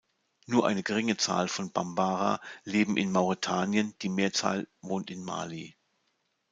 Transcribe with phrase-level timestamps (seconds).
[0.47, 5.75] Nur eine geringe Zahl von Bambara leben in Mauretanien, die Mehrzahl wohnt in Mali.